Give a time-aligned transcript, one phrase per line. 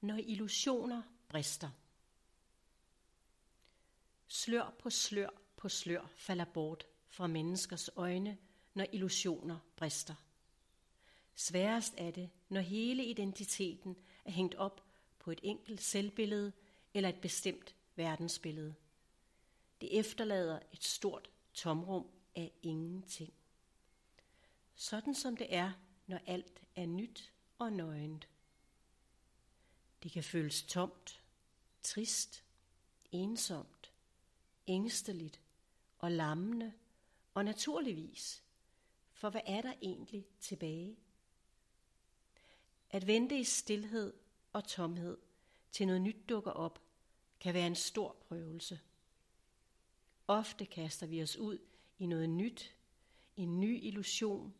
[0.00, 1.70] når illusioner brister.
[4.28, 8.38] Slør på slør på slør falder bort fra menneskers øjne,
[8.74, 10.14] når illusioner brister.
[11.34, 14.84] Sværest er det, når hele identiteten er hængt op
[15.18, 16.52] på et enkelt selvbillede
[16.94, 18.74] eller et bestemt verdensbillede.
[19.80, 23.32] Det efterlader et stort tomrum af ingenting.
[24.74, 25.72] Sådan som det er,
[26.06, 28.28] når alt er nyt og nøgent.
[30.02, 31.22] Det kan føles tomt,
[31.82, 32.44] trist,
[33.12, 33.92] ensomt,
[34.66, 35.40] ængsteligt
[35.98, 36.72] og lammende,
[37.34, 38.42] og naturligvis,
[39.12, 40.96] for hvad er der egentlig tilbage?
[42.90, 44.12] At vente i stillhed
[44.52, 45.18] og tomhed
[45.72, 46.82] til noget nyt dukker op,
[47.40, 48.80] kan være en stor prøvelse.
[50.26, 51.58] Ofte kaster vi os ud
[51.98, 52.74] i noget nyt,
[53.36, 54.54] en ny illusion,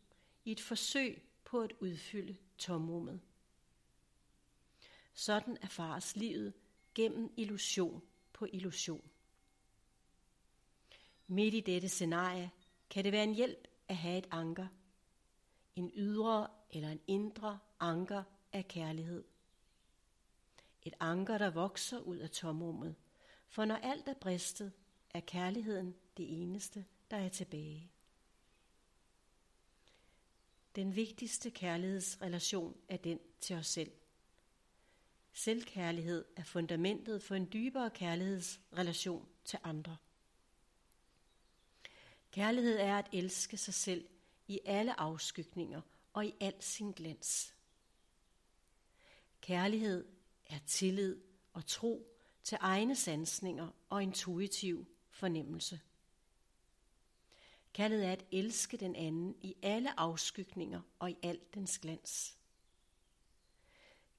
[0.45, 3.21] i et forsøg på at udfylde tomrummet.
[5.21, 6.53] Sådan erfares livet
[6.95, 8.01] gennem illusion
[8.33, 9.09] på illusion.
[11.27, 12.51] Midt i dette scenarie
[12.89, 14.67] kan det være en hjælp at have et anker.
[15.75, 18.23] En ydre eller en indre anker
[18.53, 19.23] af kærlighed.
[20.83, 22.95] Et anker, der vokser ud af tomrummet.
[23.47, 24.71] For når alt er bristet,
[25.09, 27.91] er kærligheden det eneste, der er tilbage.
[30.75, 33.91] Den vigtigste kærlighedsrelation er den til os selv.
[35.33, 39.97] Selvkærlighed er fundamentet for en dybere kærlighedsrelation til andre.
[42.31, 44.07] Kærlighed er at elske sig selv
[44.47, 45.81] i alle afskygninger
[46.13, 47.55] og i al sin glans.
[49.41, 50.05] Kærlighed
[50.49, 51.21] er tillid
[51.53, 52.07] og tro
[52.43, 55.79] til egne sansninger og intuitiv fornemmelse.
[57.73, 62.37] Kaldet er at elske den anden i alle afskygninger og i al dens glans.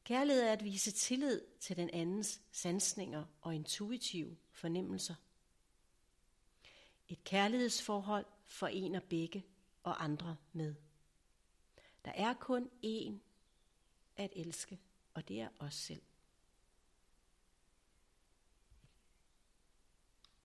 [0.04, 5.14] Kærlighed er at vise tillid til den andens sansninger og intuitive fornemmelser.
[7.08, 9.44] Et kærlighedsforhold forener begge
[9.82, 10.74] og andre med.
[12.04, 13.12] Der er kun én
[14.16, 14.80] at elske,
[15.14, 16.02] og det er os selv.